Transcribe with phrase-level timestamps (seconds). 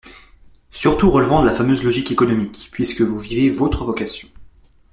[0.71, 4.27] surtout relevant de la fameuse 'logique économique': puisque vous vivez votre vocation